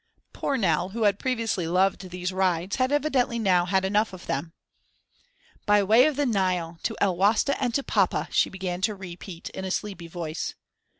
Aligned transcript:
Poor 0.33 0.57
Nell, 0.57 0.89
who 0.89 1.03
had 1.03 1.19
previously 1.19 1.67
loved 1.67 2.09
these 2.09 2.33
rides, 2.33 2.77
had 2.77 2.91
evidently 2.91 3.37
now 3.37 3.65
had 3.65 3.85
enough 3.85 4.13
of 4.13 4.25
them. 4.25 4.51
"By 5.67 5.83
way 5.83 6.07
of 6.07 6.15
the 6.15 6.25
Nile 6.25 6.79
to 6.81 6.97
El 6.99 7.15
Wasta 7.17 7.55
and 7.61 7.71
to 7.75 7.83
papa!" 7.83 8.27
she 8.31 8.49
began 8.49 8.81
to 8.81 8.95
repeat 8.95 9.49
in 9.51 9.63
a 9.63 9.69
sleepy 9.69 10.07
voice. 10.07 10.55